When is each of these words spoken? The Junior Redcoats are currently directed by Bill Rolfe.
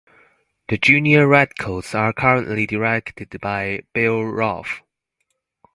The 0.69 0.79
Junior 0.79 1.27
Redcoats 1.27 1.93
are 1.93 2.11
currently 2.11 2.65
directed 2.65 3.39
by 3.39 3.83
Bill 3.93 4.23
Rolfe. 4.23 4.81